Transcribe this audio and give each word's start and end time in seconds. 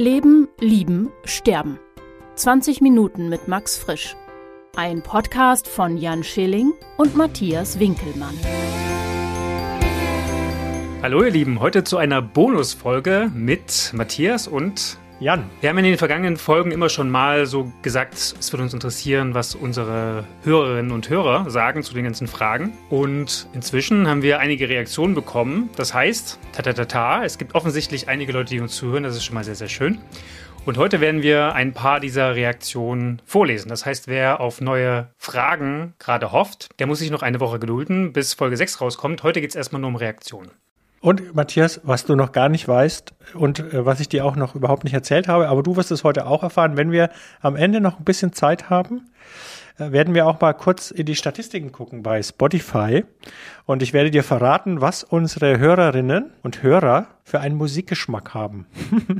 Leben, 0.00 0.48
Lieben, 0.58 1.10
Sterben. 1.26 1.78
20 2.34 2.80
Minuten 2.80 3.28
mit 3.28 3.48
Max 3.48 3.76
Frisch. 3.76 4.16
Ein 4.74 5.02
Podcast 5.02 5.68
von 5.68 5.98
Jan 5.98 6.24
Schilling 6.24 6.72
und 6.96 7.18
Matthias 7.18 7.78
Winkelmann. 7.78 8.32
Hallo 11.02 11.22
ihr 11.22 11.30
Lieben, 11.30 11.60
heute 11.60 11.84
zu 11.84 11.98
einer 11.98 12.22
Bonusfolge 12.22 13.30
mit 13.34 13.90
Matthias 13.92 14.48
und 14.48 14.96
Jan. 15.20 15.44
Wir 15.60 15.68
haben 15.68 15.76
in 15.76 15.84
den 15.84 15.98
vergangenen 15.98 16.38
Folgen 16.38 16.70
immer 16.70 16.88
schon 16.88 17.10
mal 17.10 17.44
so 17.44 17.70
gesagt, 17.82 18.14
es 18.14 18.50
würde 18.54 18.62
uns 18.62 18.72
interessieren, 18.72 19.34
was 19.34 19.54
unsere 19.54 20.24
Hörerinnen 20.44 20.92
und 20.92 21.10
Hörer 21.10 21.50
sagen 21.50 21.82
zu 21.82 21.92
den 21.92 22.04
ganzen 22.04 22.26
Fragen. 22.26 22.72
Und 22.88 23.46
inzwischen 23.52 24.08
haben 24.08 24.22
wir 24.22 24.38
einige 24.38 24.70
Reaktionen 24.70 25.14
bekommen. 25.14 25.68
Das 25.76 25.92
heißt, 25.92 26.38
ta 26.52 26.62
ta 26.62 26.72
ta 26.72 26.86
ta, 26.86 27.22
es 27.22 27.36
gibt 27.36 27.54
offensichtlich 27.54 28.08
einige 28.08 28.32
Leute, 28.32 28.54
die 28.54 28.60
uns 28.60 28.74
zuhören. 28.74 29.02
Das 29.02 29.14
ist 29.14 29.26
schon 29.26 29.34
mal 29.34 29.44
sehr, 29.44 29.56
sehr 29.56 29.68
schön. 29.68 29.98
Und 30.64 30.78
heute 30.78 31.02
werden 31.02 31.22
wir 31.22 31.54
ein 31.54 31.74
paar 31.74 32.00
dieser 32.00 32.34
Reaktionen 32.34 33.20
vorlesen. 33.26 33.68
Das 33.68 33.84
heißt, 33.84 34.08
wer 34.08 34.40
auf 34.40 34.62
neue 34.62 35.10
Fragen 35.18 35.92
gerade 35.98 36.32
hofft, 36.32 36.70
der 36.78 36.86
muss 36.86 36.98
sich 36.98 37.10
noch 37.10 37.22
eine 37.22 37.40
Woche 37.40 37.58
gedulden, 37.58 38.14
bis 38.14 38.32
Folge 38.32 38.56
6 38.56 38.80
rauskommt. 38.80 39.22
Heute 39.22 39.42
geht 39.42 39.50
es 39.50 39.56
erstmal 39.56 39.82
nur 39.82 39.88
um 39.88 39.96
Reaktionen. 39.96 40.50
Und 41.00 41.34
Matthias, 41.34 41.80
was 41.82 42.04
du 42.04 42.14
noch 42.14 42.32
gar 42.32 42.50
nicht 42.50 42.68
weißt 42.68 43.14
und 43.34 43.60
äh, 43.60 43.86
was 43.86 44.00
ich 44.00 44.08
dir 44.08 44.24
auch 44.24 44.36
noch 44.36 44.54
überhaupt 44.54 44.84
nicht 44.84 44.92
erzählt 44.92 45.28
habe, 45.28 45.48
aber 45.48 45.62
du 45.62 45.76
wirst 45.76 45.90
es 45.90 46.04
heute 46.04 46.26
auch 46.26 46.42
erfahren, 46.42 46.76
wenn 46.76 46.92
wir 46.92 47.08
am 47.40 47.56
Ende 47.56 47.80
noch 47.80 47.98
ein 47.98 48.04
bisschen 48.04 48.34
Zeit 48.34 48.68
haben, 48.68 49.08
äh, 49.78 49.92
werden 49.92 50.14
wir 50.14 50.26
auch 50.26 50.38
mal 50.40 50.52
kurz 50.52 50.90
in 50.90 51.06
die 51.06 51.16
Statistiken 51.16 51.72
gucken 51.72 52.02
bei 52.02 52.22
Spotify. 52.22 53.04
Und 53.64 53.82
ich 53.82 53.94
werde 53.94 54.10
dir 54.10 54.22
verraten, 54.22 54.82
was 54.82 55.02
unsere 55.02 55.58
Hörerinnen 55.58 56.32
und 56.42 56.62
Hörer 56.62 57.06
für 57.24 57.40
einen 57.40 57.56
Musikgeschmack 57.56 58.34
haben. 58.34 58.66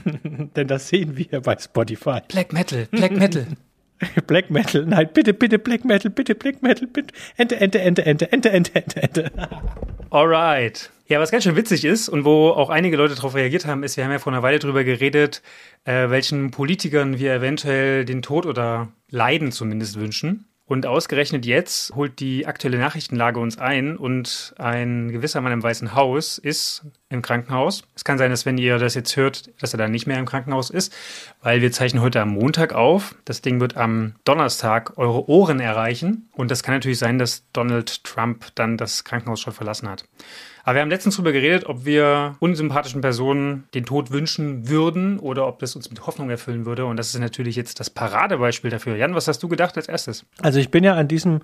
Denn 0.57 0.69
das 0.69 0.89
sehen 0.89 1.17
wir 1.17 1.41
bei 1.41 1.57
Spotify. 1.59 2.21
Black 2.29 2.53
Metal, 2.53 2.89
Black 2.91 3.13
Metal. 3.13 3.47
Black 4.27 4.51
Metal, 4.51 4.85
nein, 4.87 5.09
bitte, 5.13 5.35
bitte 5.35 5.59
Black 5.59 5.85
Metal, 5.85 6.11
bitte 6.11 6.35
Black 6.35 6.63
Metal, 6.63 6.87
bitte. 6.87 7.15
Ente, 7.37 7.57
Ente, 7.57 7.81
Ente, 7.81 8.07
Ente, 8.07 8.33
Ente, 8.33 8.51
Ente, 8.51 8.77
Ente, 8.77 9.03
Ente. 9.03 9.33
Alright. 10.11 10.91
Ja, 11.07 11.19
was 11.19 11.31
ganz 11.33 11.45
schön 11.45 11.57
witzig 11.57 11.85
ist 11.85 12.09
und 12.09 12.25
wo 12.25 12.51
auch 12.51 12.71
einige 12.71 12.97
Leute 12.97 13.17
darauf 13.17 13.35
reagiert 13.35 13.67
haben, 13.67 13.83
ist, 13.83 13.97
wir 13.97 14.05
haben 14.05 14.13
ja 14.13 14.21
vor 14.21 14.33
einer 14.33 14.43
Weile 14.43 14.61
darüber 14.61 14.85
geredet, 14.85 15.43
äh, 15.85 16.09
welchen 16.09 16.51
Politikern 16.53 17.19
wir 17.19 17.35
eventuell 17.35 18.05
den 18.05 18.23
Tod 18.23 18.47
oder 18.47 18.93
Leiden 19.11 19.51
zumindest 19.51 19.99
wünschen. 19.99 20.50
Und 20.71 20.87
ausgerechnet 20.87 21.47
jetzt 21.47 21.97
holt 21.97 22.21
die 22.21 22.47
aktuelle 22.47 22.79
Nachrichtenlage 22.79 23.41
uns 23.41 23.59
ein 23.59 23.97
und 23.97 24.55
ein 24.57 25.11
gewisser 25.11 25.41
Mann 25.41 25.51
im 25.51 25.65
Weißen 25.65 25.97
Haus 25.97 26.39
ist 26.39 26.85
im 27.09 27.23
Krankenhaus. 27.23 27.83
Es 27.97 28.05
kann 28.05 28.19
sein, 28.19 28.31
dass 28.31 28.47
wenn 28.47 28.57
ihr 28.57 28.79
das 28.79 28.95
jetzt 28.95 29.17
hört, 29.17 29.51
dass 29.61 29.75
er 29.75 29.79
dann 29.79 29.91
nicht 29.91 30.07
mehr 30.07 30.21
im 30.21 30.27
Krankenhaus 30.27 30.71
ist, 30.71 30.95
weil 31.43 31.61
wir 31.61 31.73
zeichnen 31.73 32.05
heute 32.05 32.21
am 32.21 32.29
Montag 32.29 32.73
auf. 32.73 33.17
Das 33.25 33.43
Ding 33.43 33.59
wird 33.59 33.77
am 33.77 34.15
Donnerstag 34.23 34.97
eure 34.97 35.29
Ohren 35.29 35.59
erreichen. 35.59 36.29
Und 36.35 36.53
das 36.53 36.63
kann 36.63 36.77
natürlich 36.77 37.01
sein, 37.01 37.19
dass 37.19 37.43
Donald 37.53 38.05
Trump 38.05 38.47
dann 38.55 38.77
das 38.77 39.03
Krankenhaus 39.03 39.41
schon 39.41 39.53
verlassen 39.53 39.89
hat. 39.89 40.05
Aber 40.65 40.75
wir 40.75 40.83
haben 40.83 40.91
letztens 40.91 41.17
darüber 41.17 41.33
geredet, 41.33 41.67
ob 41.67 41.85
wir 41.85 42.37
unsympathischen 42.39 43.01
Personen 43.01 43.65
den 43.75 43.85
Tod 43.85 44.11
wünschen 44.11 44.69
würden 44.69 45.19
oder 45.19 45.47
ob 45.47 45.59
das 45.59 45.77
uns 45.77 45.91
mit 45.91 46.07
Hoffnung 46.07 46.31
erfüllen 46.31 46.67
würde. 46.67 46.85
Und 46.87 46.97
das 46.97 47.15
ist 47.15 47.21
natürlich 47.21 47.57
jetzt 47.57 47.81
das 47.81 47.91
Paradebeispiel 47.91 48.71
dafür. 48.71 48.97
Jan, 48.97 49.15
was 49.15 49.29
hast 49.29 49.43
du 49.43 49.49
gedacht 49.49 49.77
als 49.77 49.89
erstes? 49.89 50.25
Also 50.41 50.59
ich 50.59 50.71
bin 50.71 50.85
ja 50.85 50.95
an 50.95 51.09
diesem 51.09 51.41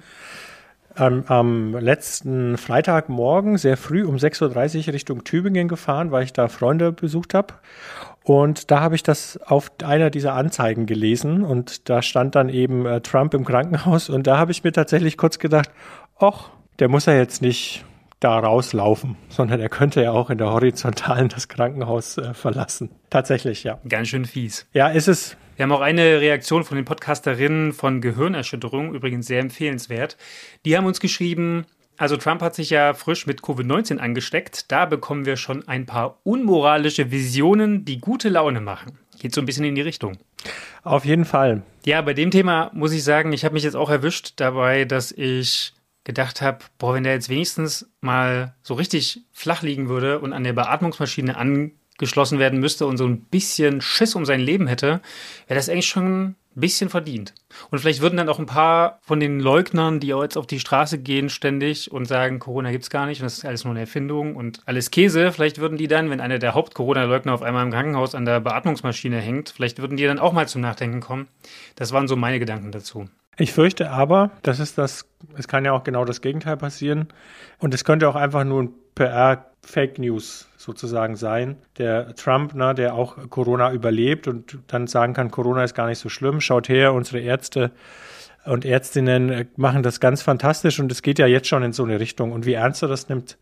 am, 0.97 1.25
am 1.27 1.75
letzten 1.75 2.57
Freitagmorgen 2.57 3.59
sehr 3.59 3.77
früh 3.77 4.05
um 4.05 4.17
6.30 4.17 4.89
Uhr 4.89 4.95
Richtung 4.95 5.25
Tübingen 5.25 5.69
gefahren, 5.69 6.11
weil 6.11 6.25
ich 6.25 6.33
da 6.33 6.49
Freunde 6.49 6.93
besucht 6.93 7.35
habe. 7.35 7.55
Und 8.25 8.71
da 8.71 8.81
habe 8.81 8.97
ich 8.97 9.03
das 9.03 9.39
auf 9.45 9.71
einer 9.85 10.11
dieser 10.11 10.35
Anzeigen 10.35 10.87
gelesen 10.87 11.45
und 11.45 11.89
da 11.89 12.03
stand 12.03 12.35
dann 12.35 12.49
eben 12.49 12.85
äh, 12.85 13.01
Trump 13.01 13.35
im 13.35 13.45
Krankenhaus 13.45 14.09
und 14.09 14.27
da 14.27 14.37
habe 14.37 14.51
ich 14.51 14.65
mir 14.65 14.73
tatsächlich 14.73 15.17
kurz 15.17 15.39
gedacht, 15.39 15.71
ach, 16.19 16.51
der 16.81 16.89
muss 16.89 17.07
ja 17.07 17.15
jetzt 17.15 17.41
nicht 17.41 17.85
da 18.21 18.39
rauslaufen, 18.39 19.17
sondern 19.29 19.61
er 19.61 19.69
könnte 19.69 20.03
ja 20.03 20.13
auch 20.13 20.31
in 20.31 20.39
der 20.39 20.51
Horizontalen 20.51 21.29
das 21.29 21.49
Krankenhaus 21.49 22.19
äh, 22.19 22.35
verlassen. 22.35 22.91
Tatsächlich, 23.11 23.65
ja. 23.65 23.79
Ganz 23.89 24.09
schön 24.09 24.25
fies. 24.25 24.67
Ja, 24.73 24.89
ist 24.89 25.09
es. 25.09 25.37
Wir 25.57 25.63
haben 25.63 25.73
auch 25.73 25.81
eine 25.81 26.21
Reaktion 26.21 26.65
von 26.65 26.77
den 26.77 26.85
Podcasterinnen 26.85 27.73
von 27.73 28.01
Gehirnerschütterung, 28.01 28.95
übrigens 28.95 29.27
sehr 29.27 29.41
empfehlenswert. 29.41 30.17
Die 30.65 30.77
haben 30.77 30.85
uns 30.85 31.01
geschrieben, 31.01 31.65
also 31.97 32.17
Trump 32.19 32.43
hat 32.43 32.55
sich 32.55 32.71
ja 32.71 32.93
frisch 32.93 33.27
mit 33.27 33.41
Covid-19 33.41 33.99
angesteckt. 33.99 34.71
Da 34.71 34.85
bekommen 34.85 35.25
wir 35.25 35.37
schon 35.37 35.67
ein 35.67 35.87
paar 35.87 36.19
unmoralische 36.25 37.11
Visionen, 37.11 37.87
die 37.87 38.01
gute 38.01 38.29
Laune 38.29 38.61
machen. 38.61 38.99
Geht 39.19 39.35
so 39.35 39.41
ein 39.41 39.47
bisschen 39.47 39.65
in 39.65 39.75
die 39.75 39.81
Richtung. 39.81 40.19
Auf 40.83 41.07
jeden 41.07 41.25
Fall. 41.25 41.63
Ja, 41.87 42.03
bei 42.03 42.13
dem 42.13 42.31
Thema 42.31 42.71
muss 42.75 42.93
ich 42.93 43.03
sagen, 43.03 43.33
ich 43.33 43.45
habe 43.45 43.55
mich 43.55 43.63
jetzt 43.63 43.77
auch 43.77 43.89
erwischt 43.89 44.35
dabei, 44.37 44.85
dass 44.85 45.11
ich 45.11 45.73
gedacht 46.07 46.41
habe, 46.41 46.61
boah, 46.79 46.95
wenn 46.95 47.03
der 47.03 47.15
jetzt 47.15 47.29
wenigstens 47.29 47.91
mal 48.01 48.55
so 48.63 48.75
richtig 48.75 49.23
flach 49.33 49.63
liegen 49.63 49.89
würde 49.89 50.21
und 50.21 50.33
an 50.33 50.45
der 50.45 50.53
Beatmungsmaschine 50.53 51.37
angeschlossen 51.37 52.39
werden 52.39 52.61
müsste 52.61 52.87
und 52.87 52.97
so 52.97 53.05
ein 53.07 53.23
bisschen 53.23 53.81
Schiss 53.81 54.15
um 54.15 54.25
sein 54.25 54.39
Leben 54.39 54.69
hätte, 54.69 55.01
wäre 55.49 55.59
das 55.59 55.69
eigentlich 55.69 55.89
schon 55.89 56.23
ein 56.29 56.37
bisschen 56.55 56.91
verdient. 56.91 57.35
Und 57.73 57.81
vielleicht 57.81 58.03
würden 58.03 58.17
dann 58.17 58.29
auch 58.29 58.39
ein 58.39 58.47
paar 58.47 59.01
von 59.03 59.19
den 59.19 59.41
Leugnern, 59.41 59.99
die 59.99 60.07
jetzt 60.07 60.39
auf 60.39 60.47
die 60.47 60.61
Straße 60.61 60.99
gehen 60.99 61.29
ständig 61.29 61.91
und 61.91 62.05
sagen, 62.05 62.39
Corona 62.39 62.71
gibt's 62.71 62.89
gar 62.89 63.07
nicht 63.07 63.21
und 63.21 63.25
das 63.25 63.39
ist 63.39 63.45
alles 63.45 63.65
nur 63.65 63.73
eine 63.73 63.81
Erfindung 63.81 64.37
und 64.37 64.61
alles 64.65 64.93
Käse, 64.93 65.33
vielleicht 65.33 65.59
würden 65.59 65.77
die 65.77 65.89
dann, 65.89 66.09
wenn 66.09 66.21
einer 66.21 66.39
der 66.39 66.55
Haupt-Corona-Leugner 66.55 67.35
auf 67.35 67.43
einmal 67.43 67.65
im 67.65 67.73
Krankenhaus 67.73 68.15
an 68.15 68.25
der 68.25 68.39
Beatmungsmaschine 68.39 69.21
hängt, 69.21 69.51
vielleicht 69.51 69.81
würden 69.81 69.97
die 69.97 70.05
dann 70.05 70.21
auch 70.21 70.33
mal 70.33 70.47
zum 70.47 70.61
Nachdenken 70.61 71.01
kommen. 71.01 71.27
Das 71.75 71.91
waren 71.91 72.07
so 72.07 72.15
meine 72.15 72.39
Gedanken 72.39 72.71
dazu. 72.71 73.09
Ich 73.39 73.53
fürchte 73.53 73.91
aber, 73.91 74.31
das 74.43 74.61
ist 74.61 74.79
das, 74.79 75.07
es 75.37 75.47
kann 75.47 75.65
ja 75.65 75.73
auch 75.73 75.85
genau 75.85 76.05
das 76.05 76.23
Gegenteil 76.23 76.57
passieren. 76.57 77.09
Und 77.59 77.75
es 77.75 77.85
könnte 77.85 78.09
auch 78.09 78.17
einfach 78.17 78.45
nur 78.45 78.63
ein 78.63 78.71
PR-Fake 78.95 79.99
News 79.99 80.49
sozusagen 80.57 81.17
sein. 81.17 81.57
Der 81.77 82.15
Trump, 82.15 82.55
ne, 82.55 82.75
der 82.75 82.95
auch 82.95 83.29
Corona 83.29 83.73
überlebt 83.73 84.27
und 84.27 84.59
dann 84.69 84.87
sagen 84.87 85.13
kann, 85.13 85.31
Corona 85.31 85.65
ist 85.65 85.75
gar 85.75 85.87
nicht 85.87 85.99
so 85.99 86.09
schlimm. 86.09 86.41
Schaut 86.41 86.71
her, 86.71 86.95
unsere 86.95 87.21
Ärzte 87.21 87.73
und 88.47 88.65
Ärztinnen 88.65 89.49
machen 89.57 89.83
das 89.83 90.01
ganz 90.01 90.23
fantastisch 90.23 90.81
und 90.81 90.91
es 90.91 91.03
geht 91.03 91.19
ja 91.19 91.27
jetzt 91.27 91.49
schon 91.49 91.63
in 91.63 91.73
so 91.73 91.85
eine 91.85 92.01
Richtung. 92.01 92.33
Und 92.33 92.47
wie 92.47 92.55
ernst 92.55 92.83
er 92.83 92.89
das 92.89 93.09
nimmt, 93.09 93.37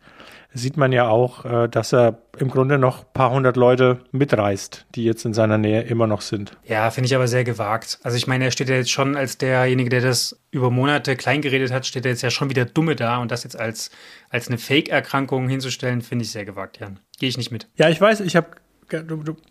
sieht 0.55 0.77
man 0.77 0.91
ja 0.91 1.07
auch, 1.07 1.45
äh, 1.45 1.67
dass 1.67 1.93
er 1.93 2.17
im 2.39 2.49
Grunde 2.49 2.77
noch 2.77 3.01
ein 3.01 3.13
paar 3.13 3.31
hundert 3.31 3.57
Leute 3.57 3.99
mitreißt, 4.11 4.87
die 4.95 5.03
jetzt 5.03 5.25
in 5.25 5.33
seiner 5.33 5.57
Nähe 5.57 5.81
immer 5.81 6.07
noch 6.07 6.21
sind. 6.21 6.57
Ja, 6.63 6.89
finde 6.89 7.07
ich 7.07 7.15
aber 7.15 7.27
sehr 7.27 7.43
gewagt. 7.43 7.99
Also 8.03 8.17
ich 8.17 8.25
meine, 8.25 8.45
er 8.45 8.51
steht 8.51 8.69
ja 8.69 8.75
jetzt 8.75 8.91
schon 8.91 9.15
als 9.15 9.37
derjenige, 9.37 9.89
der 9.89 10.01
das 10.01 10.39
über 10.51 10.71
Monate 10.71 11.15
kleingeredet 11.15 11.71
hat, 11.71 11.85
steht 11.85 12.05
er 12.05 12.11
jetzt 12.11 12.21
ja 12.21 12.31
schon 12.31 12.49
wieder 12.49 12.65
dumme 12.65 12.95
da 12.95 13.17
und 13.17 13.31
das 13.31 13.43
jetzt 13.43 13.59
als, 13.59 13.91
als 14.29 14.47
eine 14.47 14.57
Fake-Erkrankung 14.57 15.49
hinzustellen, 15.49 16.01
finde 16.01 16.23
ich 16.23 16.31
sehr 16.31 16.45
gewagt, 16.45 16.79
Jan. 16.79 16.99
Gehe 17.19 17.29
ich 17.29 17.37
nicht 17.37 17.51
mit. 17.51 17.67
Ja, 17.75 17.89
ich 17.89 17.99
weiß, 17.99 18.21
ich 18.21 18.35
habe 18.35 18.47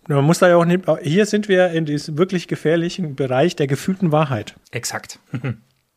man 0.07 0.23
muss 0.23 0.39
da 0.39 0.47
ja 0.47 0.55
auch 0.55 0.63
nicht, 0.63 0.85
hier 1.01 1.25
sind 1.25 1.49
wir 1.49 1.71
in 1.71 1.85
diesem 1.85 2.17
wirklich 2.17 2.47
gefährlichen 2.47 3.15
Bereich 3.15 3.55
der 3.57 3.67
gefühlten 3.67 4.13
Wahrheit. 4.13 4.55
Exakt. 4.71 5.19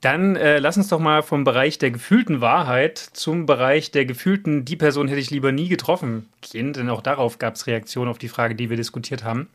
Dann 0.01 0.37
äh, 0.37 0.61
lass 0.61 0.77
uns 0.77 0.89
doch 0.89 1.01
mal 1.01 1.23
vom 1.23 1.43
Bereich 1.43 1.79
der 1.79 1.91
gefühlten 1.91 2.41
Wahrheit 2.41 2.99
zum 2.99 3.47
Bereich 3.47 3.91
der 3.91 4.05
gefühlten, 4.05 4.65
die 4.65 4.77
Person 4.77 5.09
hätte 5.09 5.21
ich 5.21 5.31
lieber 5.31 5.51
nie 5.51 5.69
getroffen 5.69 6.29
gehen, 6.41 6.73
denn 6.73 6.89
auch 6.89 7.03
darauf 7.03 7.39
gab 7.39 7.57
es 7.57 7.67
Reaktionen 7.67 8.09
auf 8.09 8.19
die 8.19 8.29
Frage, 8.29 8.55
die 8.55 8.71
wir 8.71 8.77
diskutiert 8.77 9.25
haben. 9.25 9.49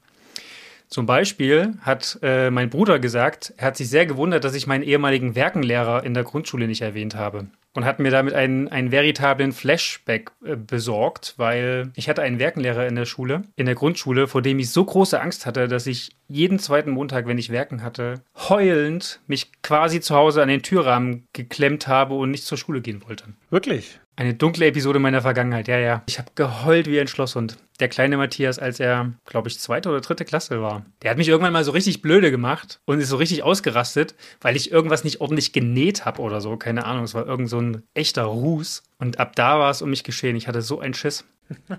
Zum 0.94 1.08
Beispiel 1.08 1.74
hat 1.82 2.20
äh, 2.22 2.52
mein 2.52 2.70
Bruder 2.70 3.00
gesagt, 3.00 3.52
er 3.58 3.66
hat 3.66 3.78
sich 3.78 3.90
sehr 3.90 4.06
gewundert, 4.06 4.44
dass 4.44 4.54
ich 4.54 4.68
meinen 4.68 4.84
ehemaligen 4.84 5.34
Werkenlehrer 5.34 6.04
in 6.04 6.14
der 6.14 6.24
Grundschule 6.24 6.68
nicht 6.68 6.84
erwähnt 6.84 7.16
habe. 7.16 7.48
Und 7.74 7.84
hat 7.84 7.98
mir 7.98 8.12
damit 8.12 8.36
einen, 8.36 8.68
einen 8.68 8.92
veritablen 8.92 9.54
Flashback 9.54 10.30
äh, 10.46 10.56
besorgt, 10.56 11.34
weil 11.38 11.92
ich 11.96 12.10
hatte 12.10 12.22
einen 12.22 12.38
Werkenlehrer 12.38 12.86
in 12.86 12.94
der 12.94 13.06
Schule, 13.06 13.42
in 13.56 13.66
der 13.66 13.74
Grundschule, 13.74 14.28
vor 14.28 14.44
dem 14.44 14.60
ich 14.60 14.70
so 14.70 14.86
große 14.86 15.20
Angst 15.20 15.48
hatte, 15.48 15.68
dass 15.68 15.88
ich 15.88 16.12
jeden 16.28 16.60
zweiten 16.60 16.92
Montag, 16.92 17.26
wenn 17.26 17.40
ich 17.40 17.50
Werken 17.50 17.82
hatte, 17.82 18.22
heulend 18.48 19.20
mich 19.26 19.52
quasi 19.64 20.00
zu 20.00 20.14
Hause 20.14 20.44
an 20.44 20.48
den 20.48 20.62
Türrahmen 20.62 21.26
geklemmt 21.34 21.88
habe 21.88 22.14
und 22.14 22.30
nicht 22.30 22.46
zur 22.46 22.60
Schule 22.60 22.82
gehen 22.82 23.02
wollte. 23.08 23.26
Wirklich? 23.50 24.00
Eine 24.16 24.36
dunkle 24.36 24.68
Episode 24.68 25.00
meiner 25.00 25.22
Vergangenheit, 25.22 25.68
ja, 25.68 25.80
ja. 25.80 26.04
Ich 26.06 26.20
habe 26.20 26.30
geheult 26.36 26.86
wie 26.86 27.00
ein 27.00 27.08
Schlosshund. 27.08 27.58
Der 27.80 27.88
kleine 27.88 28.16
Matthias, 28.18 28.60
als 28.60 28.80
er, 28.80 29.14
glaube 29.26 29.48
ich, 29.48 29.60
zweite 29.60 29.90
oder 29.90 30.02
dritte 30.02 30.24
Klasse 30.24 30.62
war. 30.62 30.86
Der 31.02 31.10
hat 31.10 31.18
mich 31.18 31.28
irgendwann 31.28 31.54
mal 31.54 31.64
so 31.64 31.72
richtig 31.72 32.04
blöde 32.04 32.30
gemacht 32.30 32.80
und 32.86 33.00
ist 33.00 33.10
so 33.10 33.18
richtig 33.18 33.42
ausgerastet, 33.42 34.14
weil 34.40 34.56
ich 34.56 34.72
irgendwas 34.72 35.04
nicht 35.04 35.20
ordentlich 35.20 35.52
genäht 35.52 36.06
habe 36.06 36.22
oder 36.22 36.42
so. 36.42 36.58
Keine 36.58 36.86
Ahnung, 36.86 37.06
es 37.06 37.16
war 37.16 37.26
irgend 37.26 37.50
so 37.50 37.60
ein 37.60 37.82
echter 37.96 38.24
Ruß. 38.24 38.84
Und 39.00 39.20
ab 39.20 39.36
da 39.36 39.58
war 39.58 39.72
es 39.72 39.82
um 39.82 39.90
mich 39.90 40.04
geschehen. 40.04 40.36
Ich 40.36 40.48
hatte 40.48 40.62
so 40.62 40.80
einen 40.80 40.94
Schiss. 40.94 41.26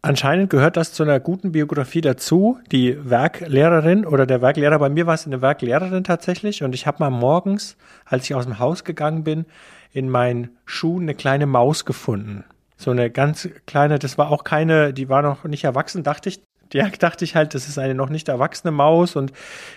Anscheinend 0.00 0.48
gehört 0.50 0.76
das 0.76 0.92
zu 0.92 1.02
einer 1.02 1.18
guten 1.18 1.50
Biografie 1.50 2.00
dazu. 2.00 2.58
Die 2.70 2.96
Werklehrerin 3.10 4.06
oder 4.06 4.26
der 4.26 4.40
Werklehrer, 4.40 4.78
bei 4.78 4.88
mir 4.88 5.08
war 5.08 5.14
es 5.14 5.26
eine 5.26 5.42
Werklehrerin 5.42 6.04
tatsächlich. 6.04 6.62
Und 6.62 6.72
ich 6.72 6.86
habe 6.86 6.98
mal 7.00 7.10
morgens, 7.10 7.76
als 8.04 8.24
ich 8.24 8.34
aus 8.36 8.44
dem 8.44 8.60
Haus 8.60 8.84
gegangen 8.84 9.24
bin, 9.24 9.44
in 9.92 10.08
meinen 10.08 10.56
Schuhen 10.64 11.02
eine 11.02 11.14
kleine 11.14 11.46
Maus 11.46 11.84
gefunden. 11.84 12.44
So 12.76 12.90
eine 12.90 13.10
ganz 13.10 13.48
kleine, 13.66 13.98
das 13.98 14.18
war 14.18 14.30
auch 14.30 14.44
keine, 14.44 14.92
die 14.92 15.08
war 15.08 15.22
noch 15.22 15.44
nicht 15.44 15.64
erwachsen, 15.64 16.04
dachte 16.04 16.28
ich, 16.28 16.40
ja, 16.72 16.88
dachte 16.88 17.24
ich 17.24 17.34
halt, 17.34 17.54
das 17.54 17.68
ist 17.68 17.78
eine 17.78 17.94
noch 17.94 18.10
nicht 18.10 18.28
erwachsene 18.28 18.70
Maus 18.70 19.16
und, 19.16 19.32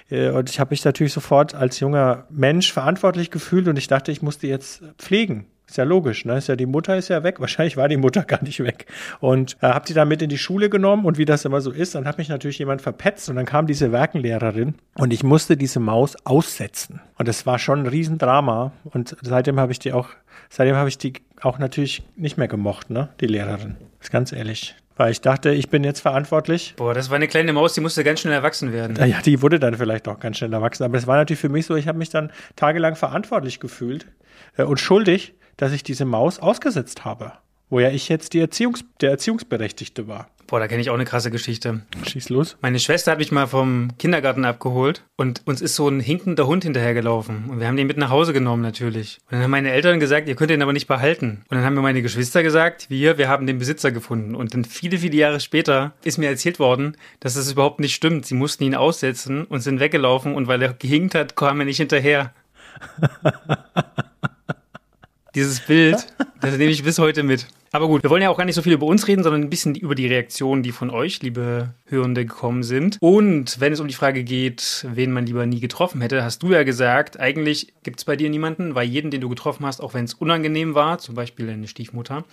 äh, 0.10 0.30
und 0.30 0.50
ich 0.50 0.60
habe 0.60 0.72
mich 0.72 0.84
natürlich 0.84 1.14
sofort 1.14 1.56
als 1.56 1.80
junger 1.80 2.26
Mensch 2.30 2.72
verantwortlich 2.72 3.32
gefühlt 3.32 3.68
und 3.68 3.78
ich 3.78 3.88
dachte, 3.88 4.12
ich 4.12 4.22
muss 4.22 4.38
die 4.38 4.48
jetzt 4.48 4.84
pflegen. 4.98 5.46
Ist 5.72 5.78
ja 5.78 5.86
logisch, 5.86 6.26
ne? 6.26 6.38
Ist 6.38 6.50
ja 6.50 6.58
die 6.58 6.66
Mutter 6.66 6.98
ist 6.98 7.08
ja 7.08 7.24
weg. 7.24 7.40
Wahrscheinlich 7.40 7.78
war 7.78 7.88
die 7.88 7.96
Mutter 7.96 8.24
gar 8.24 8.44
nicht 8.44 8.62
weg. 8.62 8.88
Und 9.22 9.56
äh, 9.62 9.68
habe 9.68 9.86
die 9.86 9.94
dann 9.94 10.10
mit 10.10 10.22
in 10.22 10.28
die 10.28 10.38
Schule 10.38 10.70
genommen 10.70 11.06
und 11.06 11.18
wie 11.18 11.24
das 11.24 11.46
immer 11.46 11.62
so 11.62 11.72
ist, 11.72 11.96
dann 11.96 12.06
hat 12.06 12.18
mich 12.18 12.28
natürlich 12.28 12.60
jemand 12.60 12.82
verpetzt 12.82 13.30
und 13.30 13.38
dann 13.38 13.46
kam 13.46 13.68
diese 13.68 13.94
Werkenlehrerin 13.94 14.76
und 14.96 15.14
ich 15.14 15.24
musste 15.24 15.56
diese 15.56 15.80
Maus 15.80 16.18
aussetzen. 16.26 17.00
Und 17.18 17.30
das 17.30 17.46
war 17.46 17.58
schon 17.58 17.84
ein 17.84 17.88
Riesendrama. 17.88 18.74
Und 18.84 19.16
seitdem 19.22 19.62
habe 19.62 19.72
ich 19.72 19.80
die 19.80 19.94
auch, 19.94 20.10
seitdem 20.50 20.76
habe 20.76 20.90
ich 20.90 20.98
die 20.98 21.14
auch 21.40 21.58
natürlich 21.58 22.04
nicht 22.18 22.36
mehr 22.36 22.50
gemocht, 22.50 22.90
ne? 22.90 23.08
Die 23.22 23.28
Lehrerin. 23.28 23.78
Ist 24.02 24.12
ganz 24.12 24.34
ehrlich. 24.34 24.76
Weil 24.98 25.14
ich 25.14 25.22
dachte, 25.22 25.52
ich 25.52 25.70
bin 25.70 25.86
jetzt 25.86 26.02
verantwortlich. 26.02 26.74
Boah, 26.76 26.94
das 26.94 27.10
war 27.10 27.16
eine 27.16 27.30
kleine 27.30 27.54
Maus, 27.54 27.74
die 27.74 27.82
musste 27.82 28.04
ganz 28.04 28.20
schnell 28.20 28.34
erwachsen 28.34 28.74
werden. 28.74 28.98
Ja, 29.08 29.22
die 29.22 29.42
wurde 29.42 29.58
dann 29.58 29.76
vielleicht 29.76 30.10
auch 30.10 30.20
ganz 30.20 30.38
schnell 30.38 30.52
erwachsen. 30.52 30.84
Aber 30.84 30.98
es 30.98 31.08
war 31.08 31.16
natürlich 31.16 31.40
für 31.40 31.48
mich 31.48 31.66
so, 31.66 31.76
ich 31.76 31.88
habe 31.88 31.98
mich 31.98 32.10
dann 32.10 32.30
tagelang 32.58 32.96
verantwortlich 32.96 33.62
gefühlt 33.62 34.06
äh, 34.58 34.64
und 34.64 34.80
schuldig, 34.80 35.34
dass 35.62 35.74
ich 35.74 35.84
diese 35.84 36.06
Maus 36.06 36.40
ausgesetzt 36.40 37.06
habe. 37.06 37.34
Wo 37.70 37.80
ja 37.80 37.90
ich 37.92 38.10
jetzt 38.10 38.34
die 38.34 38.40
Erziehungs 38.40 38.84
der 39.00 39.12
Erziehungsberechtigte 39.12 40.08
war. 40.08 40.28
Boah, 40.48 40.60
da 40.60 40.68
kenne 40.68 40.82
ich 40.82 40.90
auch 40.90 40.96
eine 40.96 41.06
krasse 41.06 41.30
Geschichte. 41.30 41.84
Schieß 42.06 42.30
los. 42.30 42.58
Meine 42.62 42.80
Schwester 42.80 43.12
hat 43.12 43.20
mich 43.20 43.32
mal 43.32 43.46
vom 43.46 43.90
Kindergarten 44.00 44.44
abgeholt 44.44 45.06
und 45.18 45.44
uns 45.46 45.62
ist 45.62 45.76
so 45.76 45.88
ein 45.88 46.00
hinkender 46.00 46.48
Hund 46.48 46.64
hinterhergelaufen. 46.64 47.46
Und 47.48 47.60
wir 47.60 47.68
haben 47.68 47.78
den 47.78 47.86
mit 47.86 47.98
nach 47.98 48.10
Hause 48.10 48.34
genommen 48.34 48.64
natürlich. 48.64 49.20
Und 49.26 49.34
dann 49.34 49.44
haben 49.44 49.52
meine 49.52 49.72
Eltern 49.72 50.00
gesagt, 50.00 50.28
ihr 50.28 50.36
könnt 50.36 50.50
den 50.50 50.64
aber 50.64 50.74
nicht 50.74 50.88
behalten. 50.88 51.46
Und 51.48 51.56
dann 51.56 51.64
haben 51.64 51.76
mir 51.76 51.82
meine 51.82 52.02
Geschwister 52.02 52.42
gesagt, 52.42 52.90
wir, 52.90 53.20
wir 53.20 53.30
haben 53.30 53.46
den 53.46 53.60
Besitzer 53.60 53.92
gefunden. 53.92 54.34
Und 54.34 54.56
dann 54.56 54.66
viele, 54.66 54.98
viele 54.98 55.16
Jahre 55.16 55.40
später 55.40 55.94
ist 56.04 56.18
mir 56.18 56.28
erzählt 56.28 56.58
worden, 56.58 56.98
dass 57.20 57.36
das 57.36 57.52
überhaupt 57.52 57.80
nicht 57.80 57.94
stimmt. 57.94 58.26
Sie 58.26 58.36
mussten 58.36 58.64
ihn 58.64 58.76
aussetzen 58.76 59.46
und 59.46 59.62
sind 59.62 59.80
weggelaufen 59.80 60.34
und 60.34 60.48
weil 60.48 60.62
er 60.64 60.74
gehinkt 60.74 61.14
hat, 61.14 61.36
kam 61.36 61.60
er 61.60 61.66
nicht 61.66 61.78
hinterher. 61.78 62.34
Dieses 65.36 65.62
Bild, 65.62 66.08
das 66.42 66.58
nehme 66.58 66.72
ich 66.72 66.84
bis 66.84 67.00
heute 67.00 67.24
mit. 67.24 67.48
Aber 67.74 67.88
gut, 67.88 68.04
wir 68.04 68.10
wollen 68.10 68.22
ja 68.22 68.30
auch 68.30 68.38
gar 68.38 68.44
nicht 68.44 68.56
so 68.56 68.62
viel 68.62 68.74
über 68.74 68.86
uns 68.86 69.08
reden, 69.08 69.24
sondern 69.24 69.44
ein 69.44 69.50
bisschen 69.50 69.76
über 69.76 69.96
die 69.96 70.08
Reaktionen, 70.08 70.62
die 70.62 70.74
von 70.74 70.90
euch, 70.90 71.22
liebe 71.22 71.74
Hörende, 71.86 72.26
gekommen 72.26 72.64
sind. 72.64 72.98
Und 73.00 73.62
wenn 73.62 73.72
es 73.72 73.80
um 73.80 73.88
die 73.88 73.94
Frage 73.94 74.26
geht, 74.26 74.86
wen 74.92 75.14
man 75.14 75.26
lieber 75.26 75.46
nie 75.46 75.62
getroffen 75.62 76.02
hätte, 76.02 76.22
hast 76.24 76.44
du 76.44 76.52
ja 76.52 76.64
gesagt, 76.64 77.18
eigentlich 77.18 77.74
gibt 77.84 78.00
es 78.00 78.06
bei 78.06 78.18
dir 78.18 78.30
niemanden, 78.30 78.76
weil 78.76 78.88
jeden, 78.88 79.10
den 79.10 79.22
du 79.22 79.30
getroffen 79.30 79.66
hast, 79.66 79.80
auch 79.80 79.94
wenn 79.94 80.04
es 80.04 80.14
unangenehm 80.14 80.76
war, 80.76 80.98
zum 80.98 81.16
Beispiel 81.16 81.48
deine 81.48 81.70
Stiefmutter, 81.70 82.26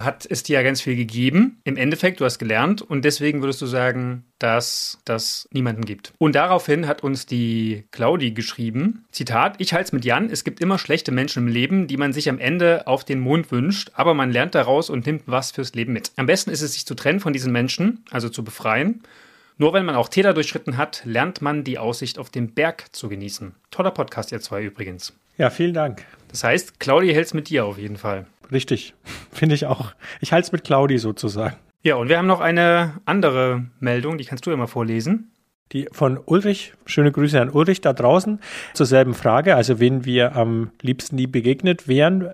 hat 0.00 0.26
es 0.30 0.44
dir 0.44 0.54
ja 0.54 0.62
ganz 0.62 0.80
viel 0.80 0.94
gegeben. 0.94 1.60
Im 1.64 1.76
Endeffekt, 1.76 2.20
du 2.20 2.24
hast 2.24 2.38
gelernt 2.38 2.82
und 2.82 3.04
deswegen 3.04 3.42
würdest 3.42 3.60
du 3.60 3.66
sagen, 3.66 4.24
dass 4.38 4.98
das 5.04 5.48
niemanden 5.50 5.84
gibt. 5.84 6.12
Und 6.18 6.36
daraufhin 6.36 6.86
hat 6.86 7.02
uns 7.02 7.26
die 7.26 7.84
Claudi 7.90 8.30
geschrieben, 8.30 9.04
Zitat, 9.10 9.56
ich 9.58 9.72
halte 9.72 9.86
es 9.86 9.92
mit 9.92 10.04
Jan, 10.04 10.30
es 10.30 10.44
gibt 10.44 10.60
immer 10.60 10.78
schlechte 10.78 11.10
Menschen 11.10 11.46
im 11.46 11.52
Leben, 11.52 11.88
die 11.88 11.96
man 11.96 12.12
sich 12.12 12.28
am 12.28 12.38
Ende 12.38 12.86
auf 12.86 13.04
den 13.04 13.18
Mond 13.18 13.50
wünscht, 13.50 13.90
aber 13.94 14.14
man 14.14 14.30
lernt 14.30 14.54
daraus 14.54 14.88
und 14.88 15.04
nimmt 15.04 15.24
was 15.26 15.50
fürs 15.50 15.74
Leben 15.74 15.92
mit. 15.92 16.12
Am 16.16 16.26
besten 16.26 16.50
ist 16.50 16.62
es, 16.62 16.74
sich 16.74 16.86
zu 16.86 16.94
trennen 16.94 17.18
von 17.18 17.32
diesen 17.32 17.52
Menschen, 17.52 18.04
also 18.10 18.28
zu 18.28 18.44
befreien. 18.44 19.02
Nur 19.56 19.72
wenn 19.72 19.84
man 19.84 19.96
auch 19.96 20.08
Täler 20.08 20.34
durchschritten 20.34 20.76
hat, 20.76 21.02
lernt 21.04 21.42
man 21.42 21.64
die 21.64 21.78
Aussicht 21.78 22.20
auf 22.20 22.30
den 22.30 22.54
Berg 22.54 22.84
zu 22.94 23.08
genießen. 23.08 23.56
Toller 23.72 23.90
Podcast, 23.90 24.30
ihr 24.30 24.40
zwei 24.40 24.62
übrigens. 24.62 25.12
Ja, 25.38 25.50
vielen 25.50 25.74
Dank. 25.74 26.04
Das 26.28 26.44
heißt, 26.44 26.78
Claudi 26.78 27.12
hält 27.12 27.26
es 27.26 27.34
mit 27.34 27.48
dir 27.48 27.64
auf 27.64 27.78
jeden 27.78 27.96
Fall. 27.96 28.26
Richtig, 28.50 28.94
finde 29.30 29.54
ich 29.54 29.66
auch. 29.66 29.92
Ich 30.20 30.32
halte 30.32 30.46
es 30.46 30.52
mit 30.52 30.64
Claudi 30.64 30.98
sozusagen. 30.98 31.56
Ja, 31.82 31.96
und 31.96 32.08
wir 32.08 32.18
haben 32.18 32.26
noch 32.26 32.40
eine 32.40 32.94
andere 33.04 33.66
Meldung, 33.78 34.18
die 34.18 34.24
kannst 34.24 34.46
du 34.46 34.50
ja 34.50 34.56
mal 34.56 34.66
vorlesen. 34.66 35.30
Die 35.72 35.86
von 35.92 36.18
Ulrich, 36.24 36.72
schöne 36.86 37.12
Grüße 37.12 37.38
an 37.38 37.50
Ulrich 37.50 37.82
da 37.82 37.92
draußen, 37.92 38.40
zur 38.72 38.86
selben 38.86 39.12
Frage, 39.12 39.54
also 39.54 39.78
wen 39.78 40.06
wir 40.06 40.34
am 40.34 40.70
liebsten 40.80 41.16
nie 41.16 41.26
begegnet 41.26 41.86
wären. 41.86 42.30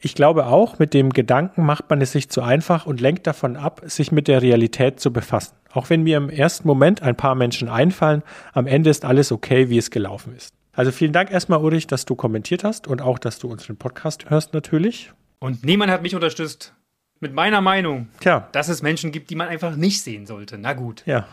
Ich 0.00 0.14
glaube 0.14 0.46
auch, 0.46 0.78
mit 0.78 0.94
dem 0.94 1.10
Gedanken 1.10 1.66
macht 1.66 1.90
man 1.90 2.00
es 2.00 2.12
sich 2.12 2.30
zu 2.30 2.40
einfach 2.42 2.86
und 2.86 3.00
lenkt 3.02 3.26
davon 3.26 3.56
ab, 3.56 3.82
sich 3.84 4.10
mit 4.10 4.26
der 4.26 4.40
Realität 4.40 5.00
zu 5.00 5.12
befassen. 5.12 5.54
Auch 5.70 5.90
wenn 5.90 6.02
mir 6.02 6.16
im 6.16 6.30
ersten 6.30 6.66
Moment 6.66 7.02
ein 7.02 7.14
paar 7.14 7.34
Menschen 7.34 7.68
einfallen, 7.68 8.22
am 8.54 8.66
Ende 8.66 8.88
ist 8.88 9.04
alles 9.04 9.32
okay, 9.32 9.68
wie 9.68 9.78
es 9.78 9.90
gelaufen 9.90 10.34
ist. 10.34 10.54
Also 10.72 10.90
vielen 10.90 11.12
Dank 11.12 11.30
erstmal, 11.30 11.60
Ulrich, 11.60 11.88
dass 11.88 12.06
du 12.06 12.14
kommentiert 12.14 12.64
hast 12.64 12.86
und 12.86 13.02
auch, 13.02 13.18
dass 13.18 13.38
du 13.38 13.48
unseren 13.48 13.76
Podcast 13.76 14.30
hörst 14.30 14.54
natürlich. 14.54 15.12
Und 15.38 15.64
niemand 15.64 15.90
hat 15.90 16.02
mich 16.02 16.14
unterstützt 16.14 16.74
mit 17.20 17.32
meiner 17.32 17.60
Meinung, 17.60 18.08
Tja. 18.20 18.48
dass 18.52 18.68
es 18.68 18.82
Menschen 18.82 19.12
gibt, 19.12 19.30
die 19.30 19.34
man 19.34 19.48
einfach 19.48 19.76
nicht 19.76 20.02
sehen 20.02 20.26
sollte. 20.26 20.58
Na 20.58 20.72
gut. 20.72 21.02
Ja. 21.06 21.26